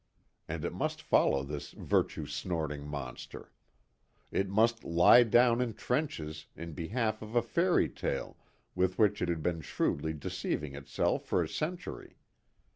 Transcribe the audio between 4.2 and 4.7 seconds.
It